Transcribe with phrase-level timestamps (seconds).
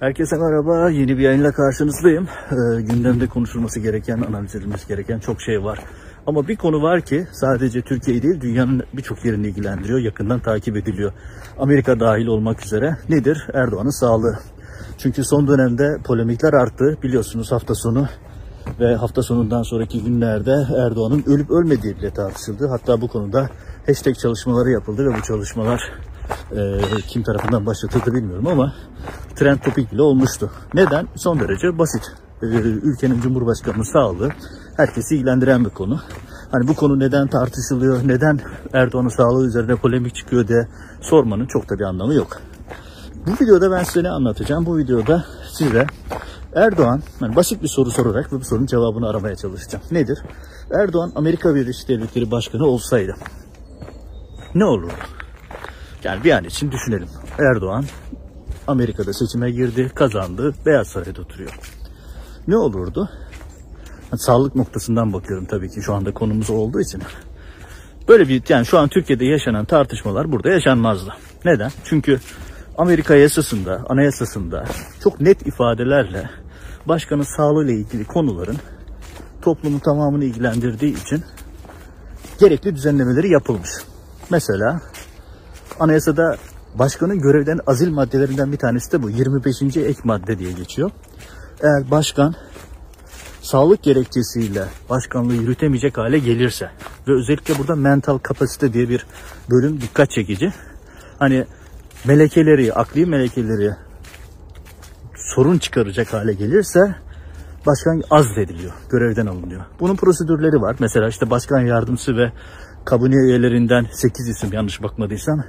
[0.00, 0.90] Herkese merhaba.
[0.90, 2.28] Yeni bir yayınla karşınızdayım.
[2.50, 5.78] Ee, gündemde konuşulması gereken, analiz edilmesi gereken çok şey var.
[6.26, 11.12] Ama bir konu var ki sadece Türkiye'yi değil dünyanın birçok yerini ilgilendiriyor, yakından takip ediliyor.
[11.58, 12.96] Amerika dahil olmak üzere.
[13.08, 13.46] Nedir?
[13.54, 14.38] Erdoğan'ın sağlığı.
[14.98, 16.98] Çünkü son dönemde polemikler arttı.
[17.02, 18.08] Biliyorsunuz hafta sonu
[18.80, 22.68] ve hafta sonundan sonraki günlerde Erdoğan'ın ölüp ölmediği bile tartışıldı.
[22.68, 23.48] Hatta bu konuda
[23.86, 25.80] hashtag çalışmaları yapıldı ve bu çalışmalar
[26.52, 28.74] e, kim tarafından başlatıldı bilmiyorum ama
[29.36, 30.50] trend topik bile olmuştu.
[30.74, 31.08] Neden?
[31.16, 32.02] Son derece basit.
[32.42, 34.30] E, ülkenin Cumhurbaşkanı'nın sağlığı
[34.76, 36.00] herkesi ilgilendiren bir konu.
[36.50, 38.40] Hani bu konu neden tartışılıyor, neden
[38.72, 40.68] Erdoğan'ın sağlığı üzerine polemik çıkıyor diye
[41.00, 42.40] sormanın çok da bir anlamı yok.
[43.26, 44.66] Bu videoda ben size ne anlatacağım?
[44.66, 45.86] Bu videoda size
[46.54, 49.84] Erdoğan, yani basit bir soru sorarak bu sorunun cevabını aramaya çalışacağım.
[49.90, 50.18] Nedir?
[50.70, 53.16] Erdoğan Amerika Birleşik Devletleri Başkanı olsaydı
[54.54, 54.92] ne olurdu?
[56.04, 57.08] Yani bir an için düşünelim.
[57.38, 57.84] Erdoğan
[58.66, 61.58] Amerika'da seçime girdi, kazandı, Beyaz Saray'da oturuyor.
[62.48, 63.10] Ne olurdu?
[64.12, 67.02] Yani sağlık noktasından bakıyorum tabii ki şu anda konumuz olduğu için.
[68.08, 71.14] Böyle bir yani şu an Türkiye'de yaşanan tartışmalar burada yaşanmazdı.
[71.44, 71.70] Neden?
[71.84, 72.20] Çünkü
[72.78, 74.64] Amerika yasasında, anayasasında
[75.02, 76.30] çok net ifadelerle
[76.86, 78.56] başkanın sağlığı ile ilgili konuların
[79.42, 81.24] toplumun tamamını ilgilendirdiği için
[82.40, 83.70] gerekli düzenlemeleri yapılmış.
[84.30, 84.80] Mesela
[85.80, 86.36] anayasada
[86.74, 89.10] başkanın görevden azil maddelerinden bir tanesi de bu.
[89.10, 89.76] 25.
[89.76, 90.90] ek madde diye geçiyor.
[91.62, 92.34] Eğer başkan
[93.42, 96.70] sağlık gerekçesiyle başkanlığı yürütemeyecek hale gelirse
[97.08, 99.06] ve özellikle burada mental kapasite diye bir
[99.50, 100.52] bölüm dikkat çekici.
[101.18, 101.46] Hani
[102.04, 103.74] melekeleri, akli melekeleri
[105.16, 106.94] sorun çıkaracak hale gelirse
[107.66, 109.64] başkan azlediliyor, görevden alınıyor.
[109.80, 110.76] Bunun prosedürleri var.
[110.78, 112.32] Mesela işte başkan yardımcısı ve
[112.84, 115.44] kabine üyelerinden 8 isim yanlış bakmadıysam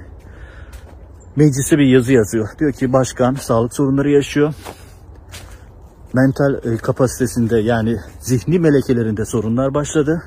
[1.36, 2.48] meclise bir yazı yazıyor.
[2.58, 4.54] Diyor ki başkan sağlık sorunları yaşıyor.
[6.12, 10.22] Mental e, kapasitesinde yani zihni melekelerinde sorunlar başladı.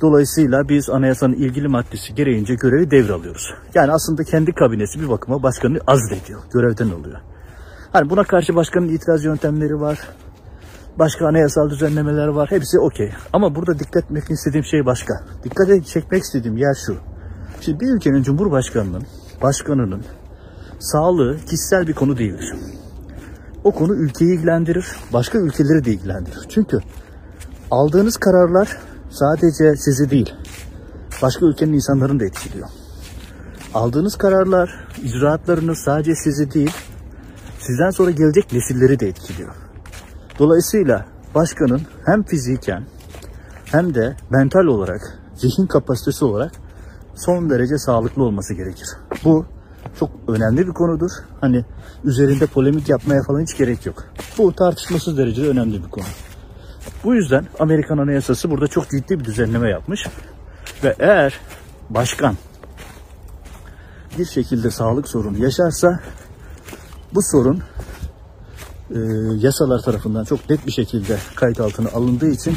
[0.00, 3.54] Dolayısıyla biz anayasanın ilgili maddesi gereğince görevi devralıyoruz.
[3.74, 7.20] Yani aslında kendi kabinesi bir bakıma başkanı azlediyor, görevden alıyor.
[7.92, 9.98] Hani buna karşı başkanın itiraz yöntemleri var.
[10.98, 12.50] Başka anayasal düzenlemeler var.
[12.50, 13.12] Hepsi okey.
[13.32, 15.14] Ama burada dikkat etmek istediğim şey başka.
[15.44, 16.96] Dikkat çekmek istediğim yer şu.
[17.60, 19.02] Şimdi bir ülkenin cumhurbaşkanının,
[19.42, 20.04] başkanının
[20.78, 22.54] sağlığı kişisel bir konu değildir.
[23.64, 26.46] O konu ülkeyi ilgilendirir, başka ülkeleri de ilgilendirir.
[26.48, 26.78] Çünkü
[27.70, 28.78] aldığınız kararlar
[29.10, 30.34] sadece sizi değil,
[31.22, 32.68] başka ülkenin insanlarını da etkiliyor.
[33.74, 36.72] Aldığınız kararlar, icraatlarınız sadece sizi değil,
[37.58, 39.54] sizden sonra gelecek nesilleri de etkiliyor.
[40.38, 42.84] Dolayısıyla başkanın hem fiziken
[43.64, 46.52] hem de mental olarak, zihin kapasitesi olarak
[47.24, 48.88] son derece sağlıklı olması gerekir.
[49.24, 49.46] Bu
[49.98, 51.10] çok önemli bir konudur.
[51.40, 51.64] Hani
[52.04, 54.04] üzerinde polemik yapmaya falan hiç gerek yok.
[54.38, 56.04] Bu tartışmasız derecede önemli bir konu.
[57.04, 60.06] Bu yüzden Amerikan Anayasası burada çok ciddi bir düzenleme yapmış.
[60.84, 61.40] Ve eğer
[61.90, 62.36] başkan
[64.18, 66.00] bir şekilde sağlık sorunu yaşarsa
[67.14, 67.62] bu sorun
[68.90, 68.98] e,
[69.36, 72.56] yasalar tarafından çok net bir şekilde kayıt altına alındığı için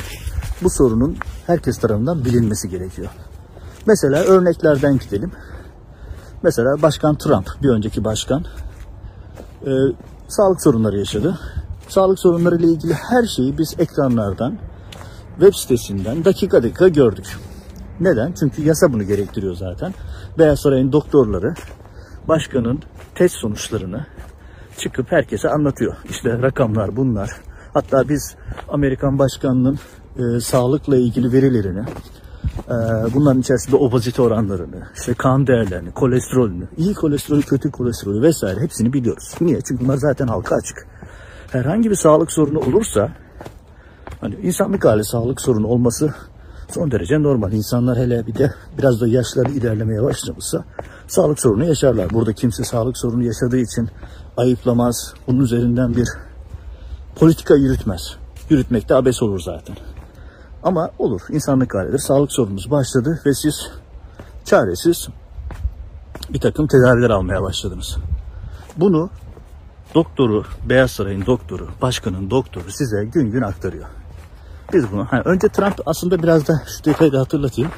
[0.61, 1.17] bu sorunun
[1.47, 3.09] herkes tarafından bilinmesi gerekiyor.
[3.87, 5.31] Mesela örneklerden gidelim.
[6.43, 8.45] Mesela Başkan Trump, bir önceki başkan,
[9.65, 9.71] e,
[10.27, 11.39] sağlık sorunları yaşadı.
[11.87, 14.57] Sağlık sorunları ile ilgili her şeyi biz ekranlardan,
[15.39, 17.37] web sitesinden dakika dakika gördük.
[17.99, 18.33] Neden?
[18.39, 19.93] Çünkü yasa bunu gerektiriyor zaten.
[20.37, 21.53] Beyaz Saray'ın doktorları
[22.27, 22.79] başkanın
[23.15, 24.05] test sonuçlarını
[24.77, 25.95] çıkıp herkese anlatıyor.
[26.09, 27.31] İşte rakamlar bunlar.
[27.73, 28.35] Hatta biz
[28.67, 29.79] Amerikan başkanının
[30.17, 31.85] e, sağlıkla ilgili verilerini,
[33.13, 39.35] bunların içerisinde obezite oranlarını, işte kan değerlerini, kolesterolünü, iyi kolesterolü, kötü kolesterolü vesaire hepsini biliyoruz.
[39.41, 39.61] Niye?
[39.61, 40.87] Çünkü bunlar zaten halka açık.
[41.51, 43.09] Herhangi bir sağlık sorunu olursa,
[44.21, 46.13] hani insanlık hali sağlık sorunu olması
[46.69, 47.51] son derece normal.
[47.51, 50.63] İnsanlar hele bir de biraz da yaşları ilerlemeye başlamışsa
[51.07, 52.09] sağlık sorunu yaşarlar.
[52.09, 53.89] Burada kimse sağlık sorunu yaşadığı için
[54.37, 55.13] ayıplamaz.
[55.27, 56.07] Bunun üzerinden bir
[57.15, 58.15] politika yürütmez.
[58.49, 59.75] Yürütmek de abes olur zaten.
[60.65, 61.21] Ama olur.
[61.29, 61.97] insanlık halidir.
[61.97, 63.71] Sağlık sorununuz başladı ve siz
[64.45, 65.07] çaresiz
[66.29, 67.97] bir takım tedaviler almaya başladınız.
[68.77, 69.09] Bunu
[69.95, 73.85] doktoru, Beyaz Saray'ın doktoru, başkanın doktoru size gün gün aktarıyor.
[74.73, 77.71] Biz bunu, hani önce Trump aslında biraz da şu detayı da hatırlatayım.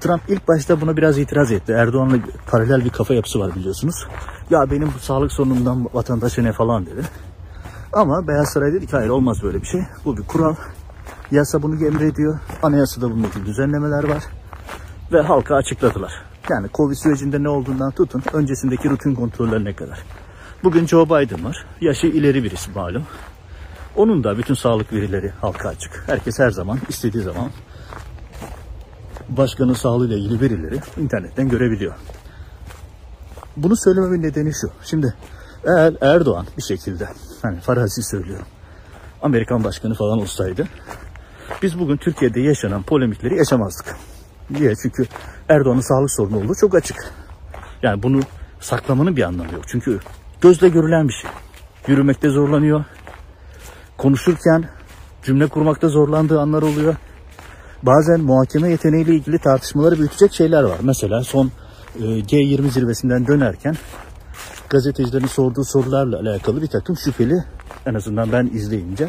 [0.00, 1.72] Trump ilk başta buna biraz itiraz etti.
[1.72, 2.16] Erdoğan'la
[2.50, 4.06] paralel bir kafa yapısı var biliyorsunuz.
[4.50, 7.02] Ya benim bu sağlık sorunumdan vatandaşa ne falan dedi.
[7.92, 9.82] Ama Beyaz Saray dedi ki hayır olmaz böyle bir şey.
[10.04, 10.54] Bu bir kural.
[11.30, 12.38] Yasa bunu emrediyor.
[12.62, 14.22] Anayasada bunun için düzenlemeler var.
[15.12, 16.12] Ve halka açıkladılar.
[16.50, 20.02] Yani Covid sürecinde ne olduğundan tutun öncesindeki rutin kontrollerine kadar.
[20.64, 21.66] Bugün Joe Biden var.
[21.80, 23.06] Yaşı ileri birisi malum.
[23.96, 26.04] Onun da bütün sağlık verileri halka açık.
[26.06, 27.50] Herkes her zaman istediği zaman
[29.28, 31.94] başkanın sağlığıyla ilgili verileri internetten görebiliyor.
[33.56, 34.70] Bunu söylememin nedeni şu.
[34.82, 35.14] Şimdi
[35.64, 37.08] eğer Erdoğan bir şekilde
[37.42, 38.46] hani farazi söylüyorum.
[39.22, 40.68] Amerikan başkanı falan olsaydı
[41.62, 43.96] biz bugün Türkiye'de yaşanan polemikleri yaşamazdık.
[44.50, 44.74] Niye?
[44.82, 45.06] Çünkü
[45.48, 47.12] Erdoğan'ın sağlık sorunu olduğu çok açık.
[47.82, 48.20] Yani bunu
[48.60, 49.62] saklamanın bir anlamı yok.
[49.68, 50.00] Çünkü
[50.40, 51.30] gözle görülen bir şey.
[51.86, 52.84] Yürümekte zorlanıyor.
[53.96, 54.64] Konuşurken
[55.22, 56.94] cümle kurmakta zorlandığı anlar oluyor.
[57.82, 60.78] Bazen muhakeme yeteneğiyle ilgili tartışmaları büyütecek şeyler var.
[60.82, 61.50] Mesela son
[61.98, 63.76] e, G20 zirvesinden dönerken
[64.68, 67.44] gazetecilerin sorduğu sorularla alakalı bir takım şüpheli
[67.86, 69.08] en azından ben izleyince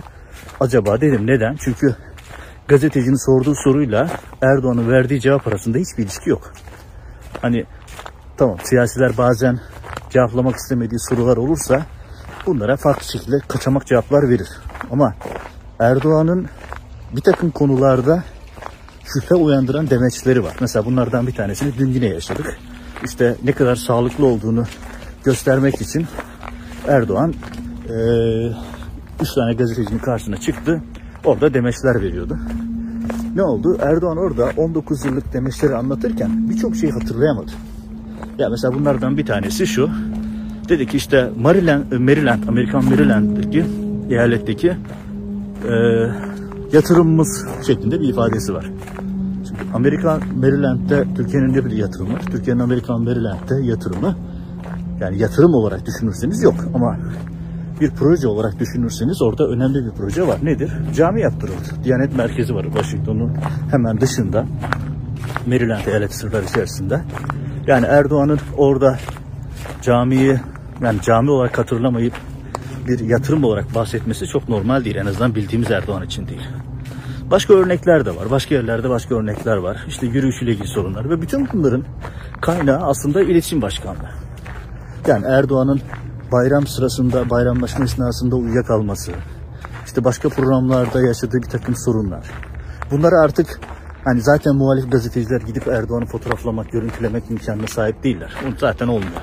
[0.59, 1.55] acaba dedim neden?
[1.59, 1.95] Çünkü
[2.67, 4.09] gazetecinin sorduğu soruyla
[4.41, 6.53] Erdoğan'ın verdiği cevap arasında hiçbir ilişki yok.
[7.41, 7.65] Hani
[8.37, 9.59] tamam siyasiler bazen
[10.09, 11.85] cevaplamak istemediği sorular olursa
[12.45, 14.47] bunlara farklı şekilde kaçamak cevaplar verir.
[14.91, 15.13] Ama
[15.79, 16.47] Erdoğan'ın
[17.15, 18.23] bir takım konularda
[19.13, 20.55] şüphe uyandıran demeçleri var.
[20.61, 22.57] Mesela bunlardan bir tanesini dün yine yaşadık.
[23.03, 24.65] İşte ne kadar sağlıklı olduğunu
[25.23, 26.07] göstermek için
[26.87, 27.33] Erdoğan
[27.89, 27.95] e,
[29.21, 30.81] üç tane gazetecinin karşısına çıktı.
[31.25, 32.37] Orada demeçler veriyordu.
[33.35, 33.77] Ne oldu?
[33.81, 37.51] Erdoğan orada 19 yıllık demeçleri anlatırken birçok şeyi hatırlayamadı.
[38.37, 39.89] Ya mesela bunlardan bir tanesi şu.
[40.69, 43.65] Dedi ki işte Maryland, Maryland Amerikan Maryland'daki
[44.09, 44.67] eyaletteki
[45.67, 45.73] e,
[46.73, 48.69] yatırımımız şeklinde bir ifadesi var.
[49.47, 52.19] Çünkü Amerika Maryland'de Türkiye'nin ne bir yatırımı?
[52.31, 54.15] Türkiye'nin Amerikan Maryland'de yatırımı
[54.99, 56.97] yani yatırım olarak düşünürseniz yok ama
[57.81, 60.37] bir proje olarak düşünürseniz orada önemli bir proje var.
[60.43, 60.71] Nedir?
[60.95, 61.83] Cami yaptırıldı.
[61.83, 63.37] Diyanet Merkezi var Washington'un
[63.71, 64.45] hemen dışında.
[65.47, 67.01] Maryland eyalet sınırları içerisinde.
[67.67, 68.97] Yani Erdoğan'ın orada
[69.81, 70.39] camiyi
[70.81, 72.13] yani cami olarak hatırlamayıp
[72.87, 74.95] bir yatırım olarak bahsetmesi çok normal değil.
[74.95, 76.47] En azından bildiğimiz Erdoğan için değil.
[77.31, 78.31] Başka örnekler de var.
[78.31, 79.85] Başka yerlerde başka örnekler var.
[79.87, 81.83] İşte yürüyüşüyle ilgili sorunlar ve bütün bunların
[82.41, 84.09] kaynağı aslında iletişim başkanlığı.
[85.07, 85.81] Yani Erdoğan'ın
[86.31, 89.11] bayram sırasında, bayramlaşma esnasında uyuyakalması,
[89.85, 92.31] işte başka programlarda yaşadığı bir takım sorunlar.
[92.91, 93.59] Bunları artık
[94.03, 98.33] hani zaten muhalif gazeteciler gidip Erdoğan'ı fotoğraflamak, görüntülemek imkanına sahip değiller.
[98.47, 99.21] O zaten olmuyor.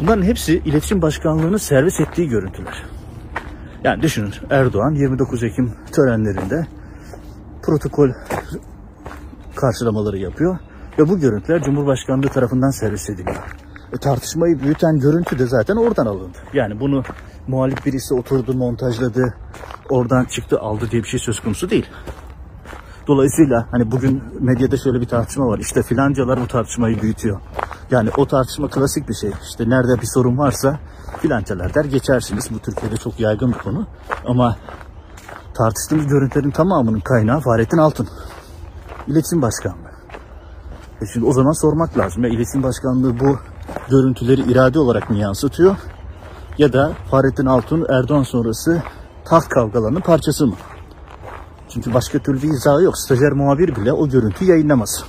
[0.00, 2.84] Bunların hepsi iletişim başkanlığının servis ettiği görüntüler.
[3.84, 6.66] Yani düşünün Erdoğan 29 Ekim törenlerinde
[7.62, 8.10] protokol
[9.56, 10.58] karşılamaları yapıyor
[10.98, 13.55] ve bu görüntüler Cumhurbaşkanlığı tarafından servis ediliyor.
[13.92, 16.38] E, tartışmayı büyüten görüntü de zaten oradan alındı.
[16.52, 17.02] Yani bunu
[17.46, 19.34] muhalif birisi oturdu, montajladı,
[19.90, 21.86] oradan çıktı, aldı diye bir şey söz konusu değil.
[23.06, 25.58] Dolayısıyla hani bugün medyada şöyle bir tartışma var.
[25.58, 27.40] İşte filancalar bu tartışmayı büyütüyor.
[27.90, 29.30] Yani o tartışma klasik bir şey.
[29.50, 30.78] İşte nerede bir sorun varsa
[31.20, 32.50] filancalar der geçersiniz.
[32.54, 33.86] Bu Türkiye'de çok yaygın bir konu.
[34.26, 34.56] Ama
[35.54, 38.08] tartıştığımız görüntülerin tamamının kaynağı Fahrettin Altun.
[39.06, 39.90] İletişim Başkanlığı.
[41.02, 42.24] E şimdi o zaman sormak lazım.
[42.24, 43.38] Ya İletişim Başkanlığı bu
[43.90, 45.76] görüntüleri irade olarak mı yansıtıyor?
[46.58, 48.82] Ya da Fahrettin Altun Erdoğan sonrası
[49.24, 50.54] taht kavgalarının parçası mı?
[51.68, 52.98] Çünkü başka türlü bir izahı yok.
[52.98, 55.04] Stajyer muhabir bile o görüntüyü yayınlamaz.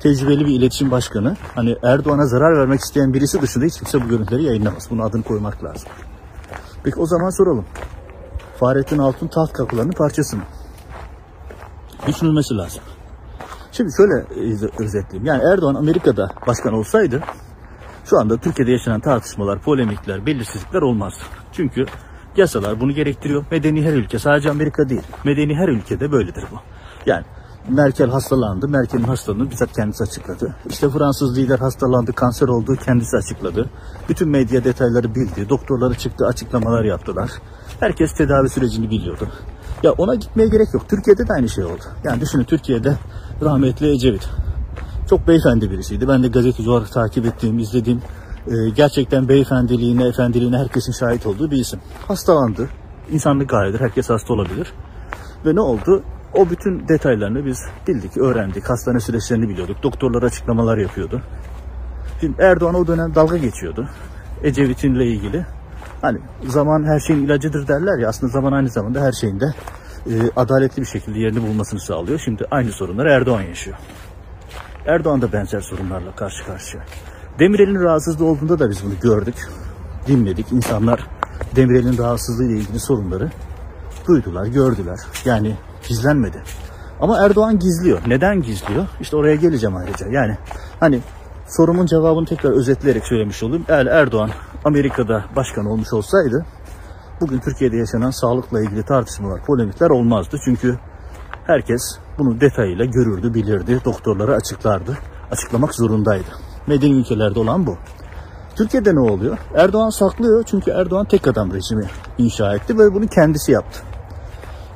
[0.00, 4.42] Tecrübeli bir iletişim başkanı, hani Erdoğan'a zarar vermek isteyen birisi dışında hiç kimse bu görüntüleri
[4.42, 4.86] yayınlamaz.
[4.90, 5.88] Bunun adını koymak lazım.
[6.84, 7.64] Peki o zaman soralım.
[8.60, 10.42] Fahrettin Altun taht kapılarının parçası mı?
[12.06, 12.82] Düşünülmesi lazım.
[13.72, 14.14] Şimdi şöyle
[14.78, 15.26] özetleyeyim.
[15.26, 17.22] Yani Erdoğan Amerika'da başkan olsaydı
[18.10, 21.14] şu anda Türkiye'de yaşanan tartışmalar, polemikler, belirsizlikler olmaz.
[21.52, 21.86] Çünkü
[22.36, 23.44] yasalar bunu gerektiriyor.
[23.50, 25.02] Medeni her ülke sadece Amerika değil.
[25.24, 26.56] Medeni her ülkede böyledir bu.
[27.06, 27.24] Yani
[27.68, 28.68] Merkel hastalandı.
[28.68, 30.54] Merkel'in hastalığını bizzat kendisi açıkladı.
[30.70, 33.70] İşte Fransız lider hastalandı, kanser olduğu kendisi açıkladı.
[34.08, 35.48] Bütün medya detayları bildi.
[35.48, 37.30] Doktorları çıktı, açıklamalar yaptılar.
[37.80, 39.28] Herkes tedavi sürecini biliyordu.
[39.82, 40.88] Ya ona gitmeye gerek yok.
[40.88, 41.84] Türkiye'de de aynı şey oldu.
[42.04, 42.96] Yani düşünün Türkiye'de
[43.42, 44.28] rahmetli Ecevit.
[45.10, 46.08] Çok beyefendi birisiydi.
[46.08, 48.02] Ben de gazeteci olarak takip ettiğim, izlediğim
[48.46, 51.80] e, gerçekten beyefendiliğine, efendiliğine herkesin şahit olduğu bir isim.
[52.08, 52.68] Hastalandı.
[53.10, 53.80] İnsanlık halidir.
[53.80, 54.72] Herkes hasta olabilir.
[55.46, 56.02] Ve ne oldu?
[56.34, 57.58] O bütün detaylarını biz
[57.88, 58.70] bildik, öğrendik.
[58.70, 59.82] Hastane süreçlerini biliyorduk.
[59.82, 61.22] Doktorlar açıklamalar yapıyordu.
[62.20, 63.88] Şimdi Erdoğan o dönem dalga geçiyordu.
[64.42, 65.46] Ecevit'inle ilgili.
[66.02, 69.46] Hani zaman her şeyin ilacıdır derler ya aslında zaman aynı zamanda her şeyin de
[70.06, 72.18] e, adaletli bir şekilde yerini bulmasını sağlıyor.
[72.24, 73.76] Şimdi aynı sorunları Erdoğan yaşıyor.
[74.86, 76.82] Erdoğan da benzer sorunlarla karşı karşıya.
[77.38, 79.48] Demirel'in rahatsızlığı olduğunda da biz bunu gördük,
[80.06, 80.52] dinledik.
[80.52, 81.06] İnsanlar
[81.56, 83.30] Demirel'in rahatsızlığı ile ilgili sorunları
[84.08, 84.98] duydular, gördüler.
[85.24, 85.56] Yani
[85.88, 86.42] gizlenmedi.
[87.00, 88.00] Ama Erdoğan gizliyor.
[88.06, 88.86] Neden gizliyor?
[89.00, 90.06] İşte oraya geleceğim ayrıca.
[90.06, 90.38] Yani
[90.80, 91.00] hani
[91.48, 93.64] sorumun cevabını tekrar özetleyerek söylemiş olayım.
[93.68, 94.30] Eğer Erdoğan
[94.64, 96.46] Amerika'da başkan olmuş olsaydı
[97.20, 100.36] bugün Türkiye'de yaşanan sağlıkla ilgili tartışmalar, polemikler olmazdı.
[100.44, 100.78] Çünkü
[101.46, 104.98] herkes bunu detayıyla görürdü, bilirdi, doktorlara açıklardı.
[105.30, 106.28] Açıklamak zorundaydı.
[106.66, 107.76] Medeni ülkelerde olan bu.
[108.56, 109.38] Türkiye'de ne oluyor?
[109.54, 111.86] Erdoğan saklıyor çünkü Erdoğan tek adam rejimi
[112.18, 113.80] inşa etti ve bunu kendisi yaptı.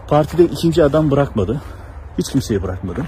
[0.09, 1.61] Partide ikinci adam bırakmadı.
[2.19, 3.01] Hiç kimseyi bırakmadı.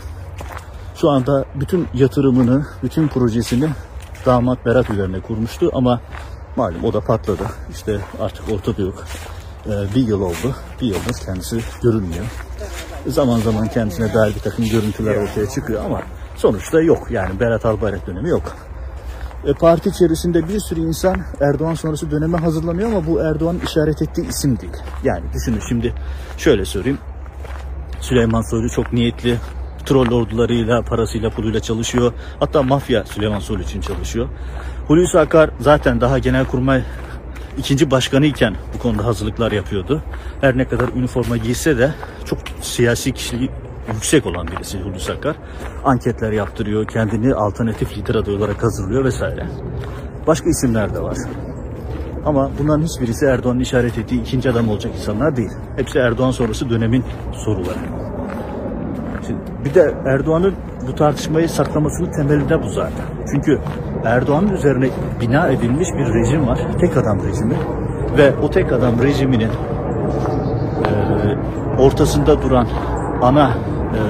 [0.94, 3.68] Şu anda bütün yatırımını, bütün projesini
[4.26, 6.00] damat Berat üzerine kurmuştu ama
[6.56, 7.42] malum o da patladı.
[7.70, 9.04] İşte artık ortada yok.
[9.66, 10.54] Ee, bir yıl oldu.
[10.80, 12.24] Bir yıldır kendisi görünmüyor.
[13.06, 16.02] Zaman zaman kendisine dair bir takım görüntüler ortaya çıkıyor ama
[16.36, 17.10] sonuçta yok.
[17.10, 18.56] Yani Berat Albayrak dönemi yok.
[19.46, 24.28] E, parti içerisinde bir sürü insan Erdoğan sonrası döneme hazırlanıyor ama bu Erdoğan'ın işaret ettiği
[24.28, 24.72] isim değil.
[25.04, 25.94] Yani düşünün şimdi
[26.38, 26.98] şöyle söyleyeyim.
[28.00, 29.38] Süleyman Soylu çok niyetli.
[29.86, 32.12] Troll ordularıyla, parasıyla, puluyla çalışıyor.
[32.40, 34.28] Hatta mafya Süleyman Soylu için çalışıyor.
[34.88, 36.82] Hulusi Akar zaten daha genelkurmay
[37.58, 40.02] ikinci başkanı iken bu konuda hazırlıklar yapıyordu.
[40.40, 41.94] Her ne kadar üniforma giyse de
[42.24, 43.50] çok siyasi kişiliği
[43.94, 45.36] yüksek olan birisi Hulusi Akar.
[45.84, 49.46] Anketler yaptırıyor, kendini alternatif lider adayı olarak hazırlıyor vesaire.
[50.26, 51.16] Başka isimler de var.
[52.24, 55.50] Ama bunların hiçbirisi Erdoğan'ın işaret ettiği ikinci adam olacak insanlar değil.
[55.76, 57.78] Hepsi Erdoğan sonrası dönemin soruları.
[59.26, 60.54] Şimdi bir de Erdoğan'ın
[60.88, 63.04] bu tartışmayı saklamasının temelinde bu zaten.
[63.30, 63.58] Çünkü
[64.04, 64.88] Erdoğan'ın üzerine
[65.20, 66.58] bina edilmiş bir rejim var.
[66.80, 67.54] Tek adam rejimi.
[68.18, 70.92] Ve o tek adam rejiminin e,
[71.78, 72.68] ortasında duran
[73.22, 74.02] ana e,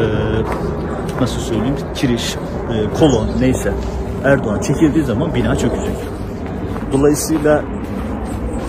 [1.20, 3.72] nasıl söyleyeyim kiriş, e, kolon neyse
[4.24, 5.96] Erdoğan çekildiği zaman bina çökecek.
[6.92, 7.62] Dolayısıyla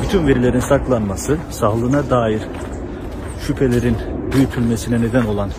[0.04, 2.42] bütün verilerin saklanması, sağlığına dair
[3.48, 3.98] şüphelerin
[4.34, 5.50] büyütülmesine neden olan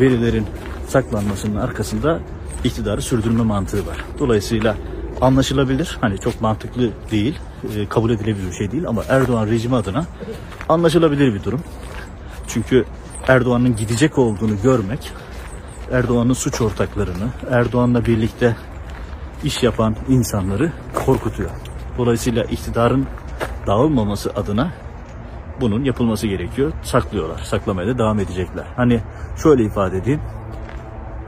[0.00, 0.46] verilerin
[0.88, 2.20] saklanmasının arkasında
[2.64, 4.04] iktidarı sürdürme mantığı var.
[4.18, 4.76] Dolayısıyla
[5.20, 7.38] anlaşılabilir, hani çok mantıklı değil,
[7.76, 10.06] e, kabul edilebilir bir şey değil ama Erdoğan rejimi adına
[10.68, 11.60] anlaşılabilir bir durum.
[12.48, 12.84] Çünkü
[13.28, 15.12] Erdoğan'ın gidecek olduğunu görmek,
[15.92, 18.56] Erdoğan'ın suç ortaklarını, Erdoğan'la birlikte
[19.44, 21.50] iş yapan insanları korkutuyor.
[21.98, 23.06] Dolayısıyla iktidarın
[23.66, 24.72] dağılmaması adına
[25.60, 26.72] bunun yapılması gerekiyor.
[26.82, 27.38] Saklıyorlar.
[27.38, 28.64] Saklamaya da devam edecekler.
[28.76, 29.00] Hani
[29.42, 30.20] şöyle ifade edeyim.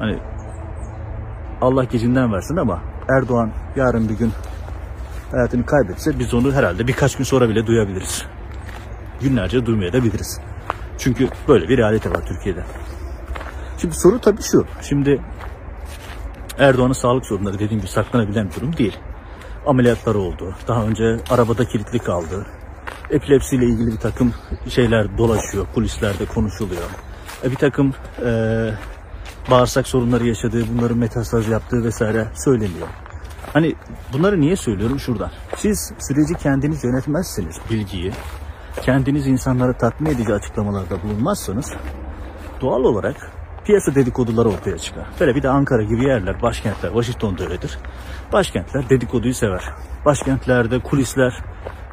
[0.00, 0.18] Hani
[1.60, 4.32] Allah gecinden versin ama Erdoğan yarın bir gün
[5.30, 8.24] hayatını kaybetse biz onu herhalde birkaç gün sonra bile duyabiliriz.
[9.20, 10.40] Günlerce duymayabiliriz.
[10.98, 12.64] Çünkü böyle bir realite var Türkiye'de.
[13.78, 14.66] Şimdi soru tabii şu.
[14.82, 15.20] Şimdi
[16.58, 18.96] Erdoğan'ın sağlık sorunları dediğim gibi saklanabilen bir durum değil.
[19.66, 20.54] Ameliyatları oldu.
[20.68, 22.46] Daha önce arabada kilitli kaldı.
[23.10, 24.34] Epilepsiyle ilgili bir takım
[24.68, 25.66] şeyler dolaşıyor.
[25.74, 26.90] Kulislerde konuşuluyor.
[27.44, 28.30] E, bir takım e,
[29.50, 32.88] bağırsak sorunları yaşadığı, bunların metastaz yaptığı vesaire söyleniyor.
[33.52, 33.74] Hani
[34.12, 35.30] bunları niye söylüyorum şuradan.
[35.56, 38.12] Siz süreci kendiniz yönetmezseniz bilgiyi,
[38.82, 41.72] kendiniz insanlara tatmin edici açıklamalarda bulunmazsanız
[42.60, 43.30] doğal olarak
[43.64, 45.06] piyasa dedikoduları ortaya çıkar.
[45.20, 47.78] Böyle bir de Ankara gibi yerler, başkentler, Washington'da öyledir.
[48.32, 49.64] Başkentler dedikoduyu sever.
[50.04, 51.32] Başkentlerde kulisler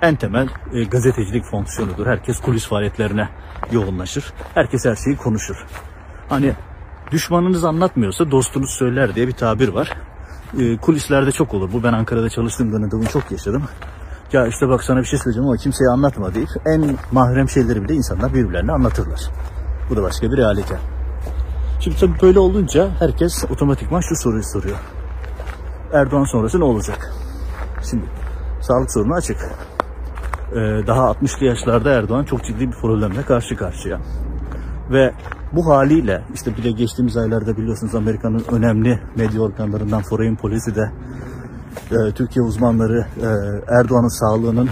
[0.02, 2.08] en temel e, gazetecilik fonksiyonudur.
[2.08, 3.30] Herkes kulis faaliyetlerine
[3.72, 4.34] yoğunlaşır.
[4.54, 5.66] Herkes her şeyi konuşur.
[6.30, 6.54] Hani
[7.12, 9.98] düşmanınız anlatmıyorsa dostunuz söyler diye bir tabir var.
[10.60, 11.70] E, kulislerde çok olur.
[11.74, 13.64] Bu ben Ankara'da çalıştığım dönemde bunu çok yaşadım.
[14.34, 17.94] Ya işte bak sana bir şey söyleyeceğim ama kimseye anlatma deyip en mahrem şeyleri bile
[17.94, 19.20] insanlar birbirlerine anlatırlar.
[19.90, 20.78] Bu da başka bir realite.
[21.80, 24.78] Şimdi tabii böyle olunca herkes otomatikman şu soruyu soruyor.
[25.94, 27.12] Erdoğan sonrası ne olacak?
[27.90, 28.06] Şimdi
[28.62, 29.38] sağlık sorunu açık.
[30.52, 30.56] Ee,
[30.88, 34.00] daha 60'lı yaşlarda Erdoğan çok ciddi bir problemle karşı karşıya.
[34.92, 35.14] Ve
[35.54, 40.92] bu haliyle işte bir de geçtiğimiz aylarda biliyorsunuz Amerika'nın önemli medya organlarından Foreign Policy de
[41.92, 43.28] e, Türkiye uzmanları e,
[43.80, 44.70] Erdoğan'ın sağlığının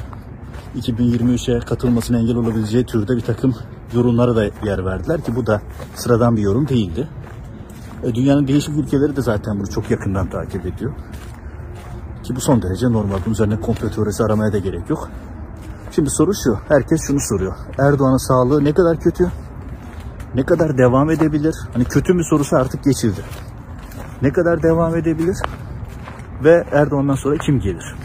[0.78, 3.56] 2023'e katılmasına engel olabileceği türde bir takım
[3.94, 5.62] yorumlara da yer verdiler ki bu da
[5.96, 7.08] sıradan bir yorum değildi.
[8.04, 10.92] E, dünyanın değişik ülkeleri de zaten bunu çok yakından takip ediyor.
[12.24, 13.18] Ki bu son derece normal.
[13.26, 15.10] Bunun üzerine komplo teorisi aramaya da gerek yok.
[15.92, 16.58] Şimdi soru şu.
[16.68, 17.56] Herkes şunu soruyor.
[17.80, 19.32] Erdoğan'ın sağlığı ne kadar kötü?
[20.36, 21.56] Ne kadar devam edebilir?
[21.74, 23.22] Hani kötü mü sorusu artık geçildi.
[24.22, 25.38] Ne kadar devam edebilir?
[26.44, 27.96] Ve Erdoğan'dan sonra kim gelir?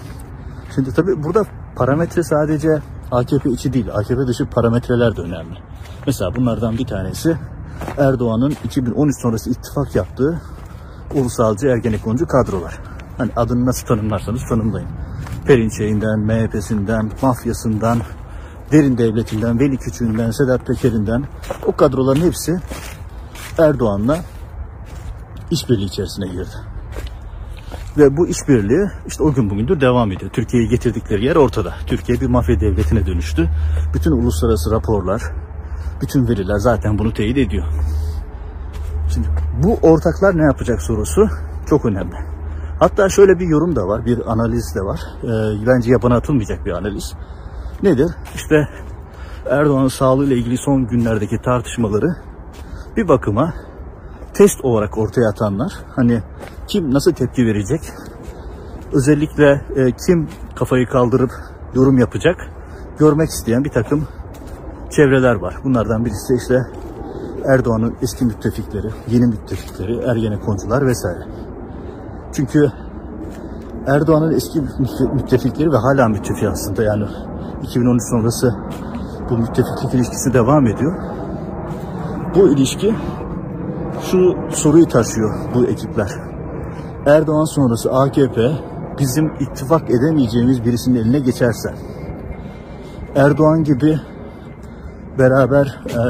[0.74, 1.44] Şimdi tabii burada
[1.76, 2.68] parametre sadece
[3.10, 5.58] AKP içi değil, AKP dışı parametreler de önemli.
[6.06, 7.36] Mesela bunlardan bir tanesi
[7.98, 10.42] Erdoğan'ın 2013 sonrası ittifak yaptığı
[11.14, 12.78] ulusalcı ergenekoncu kadrolar.
[13.18, 14.88] Hani adını nasıl tanımlarsanız tanımlayın.
[15.46, 17.98] Perinçeyinden, MHP'sinden, mafyasından,
[18.72, 21.24] derin devletinden, Veli Küçüğünden, Sedat Peker'inden
[21.66, 22.60] o kadroların hepsi
[23.58, 24.18] Erdoğan'la
[25.50, 26.56] işbirliği içerisine girdi.
[27.98, 30.30] Ve bu işbirliği işte o gün bugündür devam ediyor.
[30.30, 31.74] Türkiye'yi getirdikleri yer ortada.
[31.86, 33.48] Türkiye bir mafya devletine dönüştü.
[33.94, 35.22] Bütün uluslararası raporlar,
[36.02, 37.66] bütün veriler zaten bunu teyit ediyor.
[39.14, 39.28] Şimdi
[39.62, 41.28] bu ortaklar ne yapacak sorusu
[41.66, 42.16] çok önemli.
[42.78, 45.00] Hatta şöyle bir yorum da var, bir analiz de var.
[45.22, 47.14] Ee, bence yabana atılmayacak bir analiz.
[47.82, 48.10] Nedir?
[48.34, 48.68] İşte
[49.50, 52.16] Erdoğan'ın sağlığıyla ilgili son günlerdeki tartışmaları
[52.96, 53.54] bir bakıma
[54.34, 55.72] test olarak ortaya atanlar.
[55.96, 56.22] Hani
[56.68, 57.80] kim nasıl tepki verecek?
[58.92, 61.30] Özellikle e, kim kafayı kaldırıp
[61.74, 62.36] yorum yapacak?
[62.98, 64.08] Görmek isteyen bir takım
[64.90, 65.54] çevreler var.
[65.64, 66.58] Bunlardan birisi işte
[67.44, 71.24] Erdoğan'ın eski müttefikleri, yeni müttefikleri, Ergenekoncular vesaire.
[72.32, 72.72] Çünkü
[73.86, 74.60] Erdoğan'ın eski
[75.14, 77.04] müttefikleri ve hala müttefik aslında yani
[77.62, 78.54] 2013 sonrası
[79.30, 80.94] bu müttefiklik ilişkisi devam ediyor.
[82.34, 82.94] Bu ilişki
[84.02, 86.10] şu soruyu taşıyor bu ekipler.
[87.06, 88.52] Erdoğan sonrası AKP
[88.98, 91.74] bizim ittifak edemeyeceğimiz birisinin eline geçerse
[93.14, 94.00] Erdoğan gibi
[95.18, 96.02] beraber e,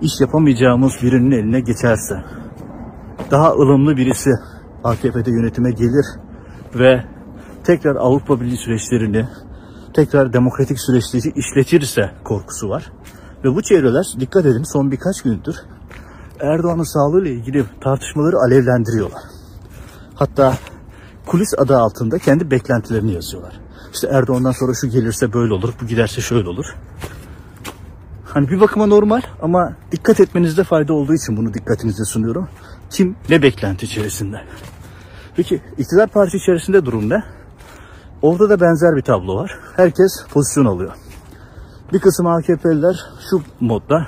[0.00, 2.14] iş yapamayacağımız birinin eline geçerse
[3.30, 4.30] daha ılımlı birisi
[4.84, 6.06] AKP'de yönetime gelir
[6.74, 7.04] ve
[7.64, 9.28] tekrar Avrupa Birliği süreçlerini
[9.98, 12.92] tekrar demokratik süreçleri işletirse korkusu var.
[13.44, 15.56] Ve bu çevreler dikkat edin son birkaç gündür
[16.40, 19.22] Erdoğan'ın sağlığıyla ilgili tartışmaları alevlendiriyorlar.
[20.14, 20.54] Hatta
[21.26, 23.60] kulis adı altında kendi beklentilerini yazıyorlar.
[23.94, 26.66] İşte Erdoğan'dan sonra şu gelirse böyle olur, bu giderse şöyle olur.
[28.24, 32.48] Hani bir bakıma normal ama dikkat etmenizde fayda olduğu için bunu dikkatinize sunuyorum.
[32.90, 34.36] Kim ne beklenti içerisinde?
[35.36, 37.37] Peki iktidar parti içerisinde durum ne?
[38.22, 39.58] Orada da benzer bir tablo var.
[39.76, 40.92] Herkes pozisyon alıyor.
[41.92, 44.06] Bir kısım AKP'liler şu modda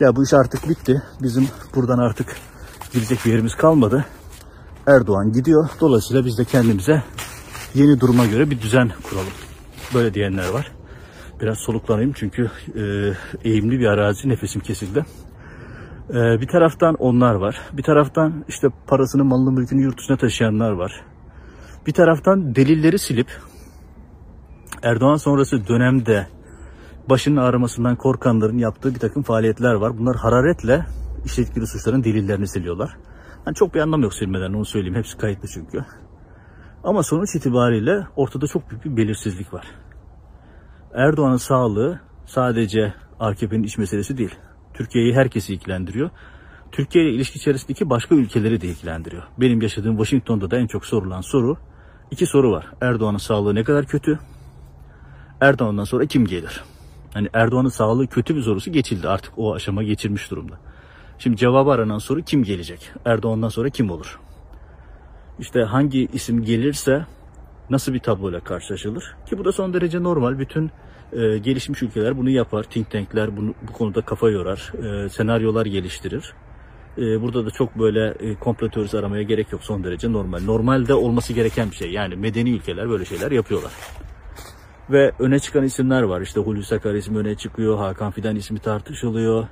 [0.00, 1.02] ya bu iş artık bitti.
[1.22, 2.36] Bizim buradan artık
[2.92, 4.04] girecek bir yerimiz kalmadı.
[4.86, 5.68] Erdoğan gidiyor.
[5.80, 7.02] Dolayısıyla biz de kendimize
[7.74, 9.32] yeni duruma göre bir düzen kuralım.
[9.94, 10.72] Böyle diyenler var.
[11.40, 13.12] Biraz soluklanayım çünkü e,
[13.48, 15.04] eğimli bir arazi nefesim kesildi.
[16.10, 17.60] E, bir taraftan onlar var.
[17.72, 21.04] Bir taraftan işte parasını malını mülkünü yurt dışına taşıyanlar var.
[21.86, 23.28] Bir taraftan delilleri silip
[24.82, 26.26] Erdoğan sonrası dönemde
[27.08, 29.98] başının ağrımasından korkanların yaptığı bir takım faaliyetler var.
[29.98, 30.86] Bunlar hararetle
[31.24, 32.96] işledikleri suçların delillerini siliyorlar.
[33.46, 34.94] Yani çok bir anlam yok silmeden onu söyleyeyim.
[34.94, 35.84] Hepsi kayıtlı çünkü.
[36.84, 39.66] Ama sonuç itibariyle ortada çok büyük bir belirsizlik var.
[40.94, 44.34] Erdoğan'ın sağlığı sadece AKP'nin iç meselesi değil.
[44.74, 46.10] Türkiye'yi herkesi ilgilendiriyor.
[46.72, 49.22] Türkiye ile ilişki içerisindeki başka ülkeleri de ilgilendiriyor.
[49.38, 51.56] Benim yaşadığım Washington'da da en çok sorulan soru,
[52.10, 52.66] iki soru var.
[52.80, 54.18] Erdoğan'ın sağlığı ne kadar kötü?
[55.40, 56.64] Erdoğan'dan sonra kim gelir?
[57.14, 60.58] Hani Erdoğan'ın sağlığı kötü bir sorusu geçildi artık o aşama geçirmiş durumda.
[61.18, 62.90] Şimdi cevabı aranan soru kim gelecek?
[63.04, 64.20] Erdoğan'dan sonra kim olur?
[65.38, 67.06] İşte hangi isim gelirse
[67.70, 69.16] nasıl bir tabloyla karşılaşılır?
[69.26, 70.38] Ki bu da son derece normal.
[70.38, 70.70] Bütün
[71.12, 72.62] e, gelişmiş ülkeler bunu yapar.
[72.62, 74.72] Think tankler bunu, bu konuda kafa yorar.
[74.84, 76.32] E, senaryolar geliştirir.
[76.98, 79.64] E, burada da çok böyle e, komplo teorisi aramaya gerek yok.
[79.64, 80.40] Son derece normal.
[80.44, 81.92] Normalde olması gereken bir şey.
[81.92, 83.72] Yani medeni ülkeler böyle şeyler yapıyorlar.
[84.90, 86.20] Ve öne çıkan isimler var.
[86.20, 87.78] İşte Hulusi Akar ismi öne çıkıyor.
[87.78, 89.46] Hakan Fidan ismi tartışılıyor.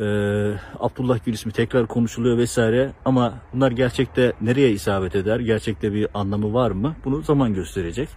[0.00, 2.92] Ee, Abdullah Gül ismi tekrar konuşuluyor vesaire.
[3.04, 5.40] Ama bunlar gerçekte nereye isabet eder?
[5.40, 6.96] Gerçekte bir anlamı var mı?
[7.04, 8.08] Bunu zaman gösterecek.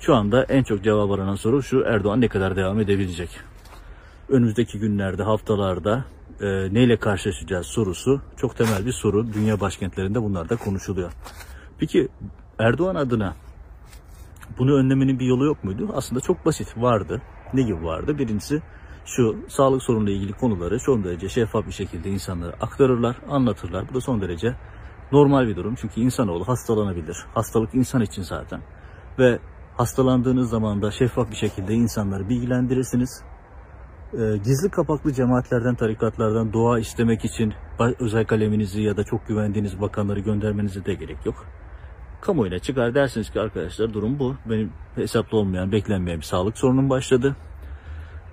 [0.00, 3.28] Şu anda en çok cevap aranan soru şu Erdoğan ne kadar devam edebilecek?
[4.28, 6.04] Önümüzdeki günlerde, haftalarda
[6.40, 9.32] e, neyle karşılaşacağız sorusu çok temel bir soru.
[9.32, 11.12] Dünya başkentlerinde bunlar da konuşuluyor.
[11.78, 12.08] Peki
[12.58, 13.34] Erdoğan adına
[14.58, 15.88] bunu önlemenin bir yolu yok muydu?
[15.94, 17.22] Aslında çok basit vardı.
[17.54, 18.18] Ne gibi vardı?
[18.18, 18.62] Birincisi
[19.06, 23.88] şu sağlık sorunuyla ilgili konuları son derece şeffaf bir şekilde insanlara aktarırlar, anlatırlar.
[23.90, 24.54] Bu da son derece
[25.12, 25.74] normal bir durum.
[25.74, 27.16] Çünkü insanoğlu hastalanabilir.
[27.34, 28.60] Hastalık insan için zaten.
[29.18, 29.38] Ve
[29.76, 33.22] hastalandığınız zaman da şeffaf bir şekilde insanları bilgilendirirsiniz.
[34.14, 37.54] Ee, gizli kapaklı cemaatlerden, tarikatlardan dua istemek için
[38.00, 41.46] özel kaleminizi ya da çok güvendiğiniz bakanları göndermenize de gerek yok
[42.20, 44.36] kamuoyuna çıkar dersiniz ki arkadaşlar durum bu.
[44.46, 47.36] Benim hesaplı olmayan, beklenmeyen bir sağlık sorunum başladı.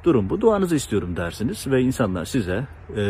[0.04, 0.42] Durum bu.
[0.42, 3.04] Duanızı istiyorum dersiniz ve insanlar size e,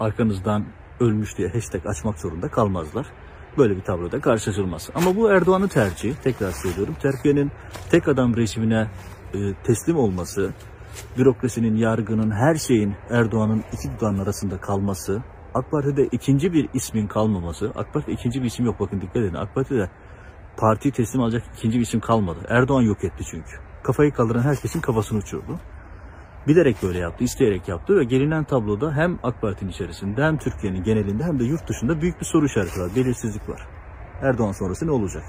[0.00, 0.64] arkanızdan
[1.00, 3.06] ölmüş diye hashtag açmak zorunda kalmazlar.
[3.58, 4.90] Böyle bir tabloda karşılaşılmaz.
[4.94, 6.14] Ama bu Erdoğan'ın tercihi.
[6.24, 6.96] Tekrar söylüyorum.
[7.00, 7.52] Türkiye'nin
[7.90, 8.86] tek adam rejimine
[9.34, 10.50] e, teslim olması,
[11.18, 15.22] bürokrasinin, yargının, her şeyin Erdoğan'ın iki dudağının arasında kalması
[15.54, 19.34] AK Parti'de ikinci bir ismin kalmaması, AK Parti'de ikinci bir isim yok bakın dikkat edin.
[19.34, 19.90] AK Parti'de
[20.56, 22.38] partiyi teslim alacak ikinci bir isim kalmadı.
[22.48, 23.56] Erdoğan yok etti çünkü.
[23.82, 25.60] Kafayı kaldıran herkesin kafasını uçurdu.
[26.48, 31.24] Bilerek böyle yaptı, isteyerek yaptı ve gelinen tabloda hem AK Parti'nin içerisinde hem Türkiye'nin genelinde
[31.24, 33.66] hem de yurt dışında büyük bir soru işareti var, belirsizlik var.
[34.22, 35.22] Erdoğan sonrası ne olacak?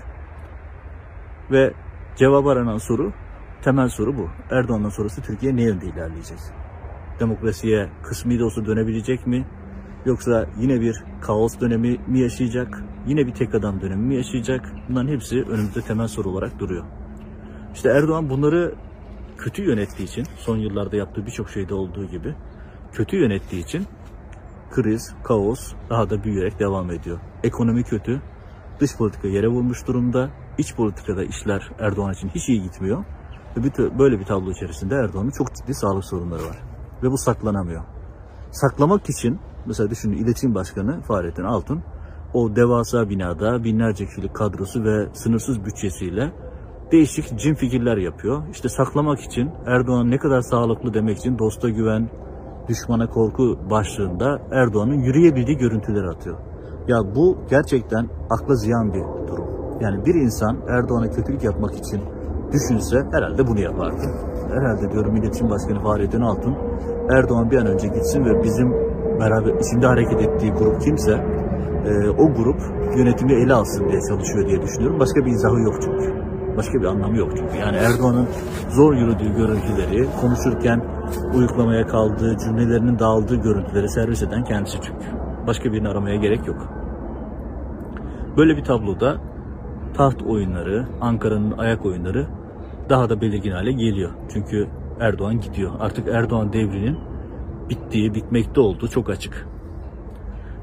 [1.51, 1.73] Ve
[2.15, 3.13] cevap aranan soru,
[3.61, 4.29] temel soru bu.
[4.51, 6.39] Erdoğan'dan sonrası Türkiye ne yönde ilerleyecek?
[7.19, 9.45] Demokrasiye kısmi de olsa dönebilecek mi?
[10.05, 12.83] Yoksa yine bir kaos dönemi mi yaşayacak?
[13.07, 14.71] Yine bir tek adam dönemi mi yaşayacak?
[14.89, 16.85] Bunların hepsi önümüzde temel soru olarak duruyor.
[17.73, 18.75] İşte Erdoğan bunları
[19.37, 22.35] kötü yönettiği için, son yıllarda yaptığı birçok şeyde olduğu gibi
[22.91, 23.85] kötü yönettiği için
[24.71, 27.19] kriz, kaos daha da büyüyerek devam ediyor.
[27.43, 28.21] Ekonomi kötü,
[28.79, 33.03] dış politika yere vurmuş durumda, iç politikada işler Erdoğan için hiç iyi gitmiyor.
[33.57, 36.59] Ve bir- böyle bir tablo içerisinde Erdoğan'ın çok ciddi sağlık sorunları var.
[37.03, 37.81] Ve bu saklanamıyor.
[38.51, 41.81] Saklamak için mesela düşünün İletişim Başkanı Fahrettin Altun
[42.33, 46.31] o devasa binada binlerce kişilik kadrosu ve sınırsız bütçesiyle
[46.91, 48.41] değişik cin fikirler yapıyor.
[48.51, 52.09] İşte saklamak için Erdoğan ne kadar sağlıklı demek için dosta güven,
[52.67, 56.37] düşmana korku başlığında Erdoğan'ın yürüyebildiği görüntüleri atıyor.
[56.87, 59.45] Ya bu gerçekten akla ziyan bir durum.
[59.81, 62.01] Yani bir insan Erdoğan'a kötülük yapmak için
[62.51, 64.01] düşünse herhalde bunu yapardı.
[64.53, 66.55] Herhalde diyorum İletişim Başkanı Fahrettin Altun
[67.09, 68.71] Erdoğan bir an önce gitsin ve bizim
[69.19, 71.11] beraber içinde hareket ettiği grup kimse
[71.85, 72.61] e, o grup
[72.97, 74.99] yönetimi ele alsın diye çalışıyor diye düşünüyorum.
[74.99, 76.13] Başka bir izahı yok çünkü.
[76.57, 77.57] Başka bir anlamı yok çünkü.
[77.57, 78.27] Yani Erdoğan'ın
[78.69, 80.81] zor yürüdüğü görüntüleri, konuşurken
[81.35, 85.05] uyuklamaya kaldığı, cümlelerinin dağıldığı görüntüleri servis eden kendisi çünkü.
[85.47, 86.57] Başka birini aramaya gerek yok.
[88.37, 89.17] Böyle bir tabloda
[89.97, 92.27] taht oyunları, Ankara'nın ayak oyunları
[92.89, 94.11] daha da belirgin hale geliyor.
[94.33, 94.67] Çünkü
[94.99, 95.71] Erdoğan gidiyor.
[95.79, 96.97] Artık Erdoğan devrinin
[97.69, 99.47] bittiği, bitmekte olduğu çok açık.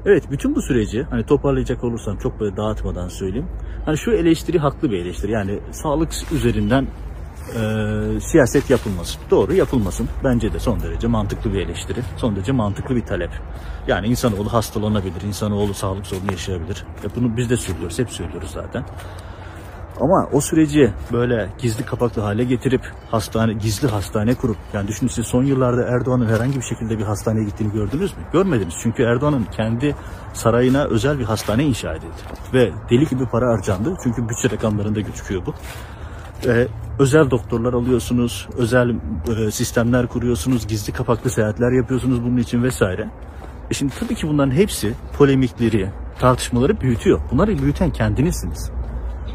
[0.05, 3.47] Evet bütün bu süreci hani toparlayacak olursam çok böyle dağıtmadan söyleyeyim.
[3.85, 5.31] Hani şu eleştiri haklı bir eleştiri.
[5.31, 6.87] Yani sağlık üzerinden
[7.49, 9.21] e, siyaset yapılmasın.
[9.31, 10.09] Doğru yapılmasın.
[10.23, 11.99] Bence de son derece mantıklı bir eleştiri.
[12.17, 13.31] Son derece mantıklı bir talep.
[13.87, 16.85] Yani insanoğlu hastalanabilir, insanoğlu sağlık sorunu yaşayabilir.
[17.03, 18.85] Ya bunu biz de söylüyoruz, hep söylüyoruz zaten.
[20.01, 22.81] Ama o süreci böyle gizli kapaklı hale getirip
[23.11, 27.43] hastane gizli hastane kurup yani düşünün siz son yıllarda Erdoğan'ın herhangi bir şekilde bir hastaneye
[27.43, 28.23] gittiğini gördünüz mü?
[28.33, 28.73] Görmediniz.
[28.83, 29.95] Çünkü Erdoğan'ın kendi
[30.33, 32.21] sarayına özel bir hastane inşa edildi.
[32.53, 33.97] Ve deli gibi para harcandı.
[34.03, 35.53] Çünkü bütçe rakamlarında gözüküyor bu.
[36.47, 36.67] Ee,
[36.99, 38.95] özel doktorlar alıyorsunuz, özel
[39.37, 43.09] e, sistemler kuruyorsunuz, gizli kapaklı seyahatler yapıyorsunuz bunun için vesaire.
[43.71, 47.19] E şimdi tabii ki bunların hepsi polemikleri, tartışmaları büyütüyor.
[47.31, 48.71] Bunları büyüten kendinizsiniz.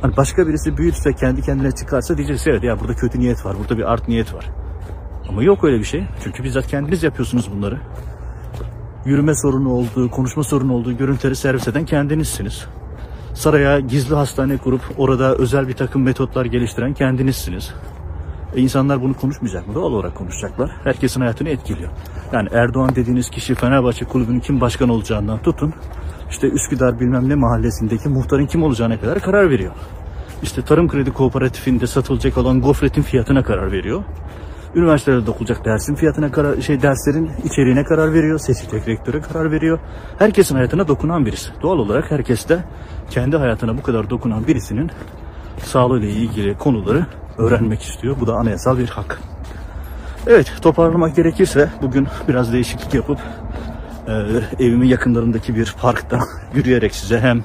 [0.02, 3.78] Hani başka birisi büyütse kendi kendine çıkarsa diyeceğiz evet ya burada kötü niyet var, burada
[3.78, 4.50] bir art niyet var.
[5.28, 6.04] Ama yok öyle bir şey.
[6.24, 7.78] Çünkü bizzat kendiniz yapıyorsunuz bunları.
[9.04, 12.66] Yürüme sorunu olduğu, konuşma sorunu olduğu görüntüleri servis eden kendinizsiniz.
[13.40, 17.74] Saraya gizli hastane kurup orada özel bir takım metotlar geliştiren kendinizsiniz.
[18.56, 19.74] E insanlar bunu konuşmayacak mı?
[19.74, 20.70] Doğal olarak konuşacaklar.
[20.84, 21.90] Herkesin hayatını etkiliyor.
[22.32, 25.74] Yani Erdoğan dediğiniz kişi Fenerbahçe kulübünün kim başkan olacağından tutun.
[26.30, 29.72] İşte Üsküdar bilmem ne mahallesindeki muhtarın kim olacağına kadar karar veriyor.
[30.42, 34.02] İşte Tarım Kredi Kooperatifinde satılacak olan gofretin fiyatına karar veriyor.
[34.74, 38.38] Üniversitelerde okulacak dersin fiyatına karar, şey derslerin içeriğine karar veriyor.
[38.38, 39.78] Seçilecek rektöre karar veriyor.
[40.18, 41.50] Herkesin hayatına dokunan birisi.
[41.62, 42.64] Doğal olarak herkes de
[43.10, 44.90] kendi hayatına bu kadar dokunan birisinin
[45.62, 47.06] sağlığıyla ilgili konuları
[47.38, 48.16] öğrenmek istiyor.
[48.20, 49.20] Bu da anayasal bir hak.
[50.26, 53.18] Evet toparlamak gerekirse bugün biraz değişiklik yapıp
[54.08, 54.12] e,
[54.64, 56.20] evimin yakınlarındaki bir parkta
[56.54, 57.44] yürüyerek size hem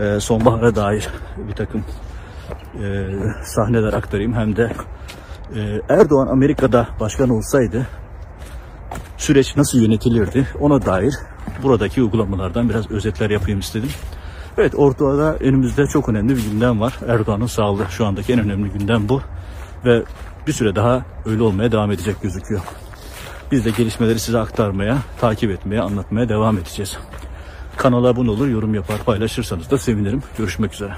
[0.00, 1.08] e, sonbahara dair
[1.48, 1.84] bir takım
[2.82, 3.08] e,
[3.44, 4.72] sahneler aktarayım hem de
[5.54, 7.86] e, Erdoğan Amerika'da başkan olsaydı
[9.18, 11.14] süreç nasıl yönetilirdi ona dair
[11.62, 13.90] buradaki uygulamalardan biraz özetler yapayım istedim.
[14.58, 16.98] Evet ortada önümüzde çok önemli bir gündem var.
[17.08, 19.22] Erdoğan'ın sağlığı şu andaki en önemli gündem bu.
[19.84, 20.02] Ve
[20.46, 22.60] bir süre daha öyle olmaya devam edecek gözüküyor.
[23.52, 26.98] Biz de gelişmeleri size aktarmaya, takip etmeye, anlatmaya devam edeceğiz.
[27.76, 30.22] Kanala abone olur, yorum yapar, paylaşırsanız da sevinirim.
[30.38, 30.92] Görüşmek üzere.